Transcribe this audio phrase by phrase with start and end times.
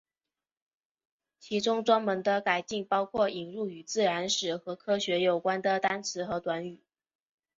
[1.37, 6.81] 其中专门的改进包括引入与自然史和科学有关的单词和短语。